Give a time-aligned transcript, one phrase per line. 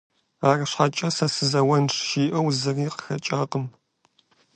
[0.49, 3.65] АрщхьэкӀэ, сэ сызэуэнщ жиӀэу зыри къахэкӀакъым.